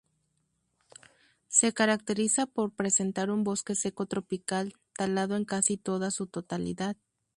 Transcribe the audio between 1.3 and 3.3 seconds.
Se caracteriza por presentar